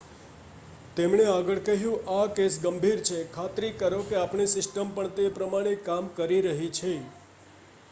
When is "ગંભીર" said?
2.63-3.03